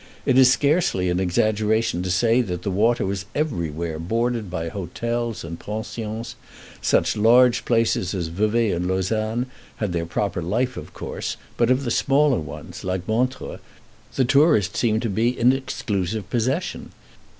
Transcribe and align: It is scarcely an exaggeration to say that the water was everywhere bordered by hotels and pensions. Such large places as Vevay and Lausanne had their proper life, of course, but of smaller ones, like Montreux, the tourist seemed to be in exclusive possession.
It 0.25 0.35
is 0.35 0.51
scarcely 0.51 1.11
an 1.11 1.19
exaggeration 1.19 2.01
to 2.01 2.09
say 2.09 2.41
that 2.41 2.63
the 2.63 2.71
water 2.71 3.05
was 3.05 3.25
everywhere 3.35 3.99
bordered 3.99 4.49
by 4.49 4.67
hotels 4.67 5.43
and 5.43 5.59
pensions. 5.59 6.35
Such 6.81 7.15
large 7.15 7.65
places 7.65 8.15
as 8.15 8.29
Vevay 8.29 8.71
and 8.71 8.87
Lausanne 8.87 9.45
had 9.75 9.93
their 9.93 10.07
proper 10.07 10.41
life, 10.41 10.75
of 10.75 10.91
course, 10.95 11.37
but 11.55 11.69
of 11.69 11.93
smaller 11.93 12.39
ones, 12.39 12.83
like 12.83 13.07
Montreux, 13.07 13.59
the 14.15 14.25
tourist 14.25 14.75
seemed 14.75 15.03
to 15.03 15.07
be 15.11 15.37
in 15.39 15.53
exclusive 15.53 16.27
possession. 16.31 16.89